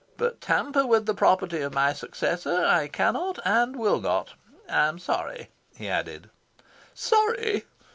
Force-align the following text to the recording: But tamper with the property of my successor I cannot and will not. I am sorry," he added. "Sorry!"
But 0.17 0.41
tamper 0.41 0.83
with 0.87 1.05
the 1.05 1.13
property 1.13 1.61
of 1.61 1.75
my 1.75 1.93
successor 1.93 2.65
I 2.65 2.87
cannot 2.87 3.37
and 3.45 3.75
will 3.75 4.01
not. 4.01 4.33
I 4.67 4.87
am 4.87 4.97
sorry," 4.97 5.51
he 5.75 5.87
added. 5.87 6.31
"Sorry!" 6.95 7.65